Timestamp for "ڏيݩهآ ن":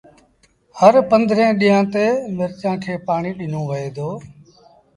1.59-1.93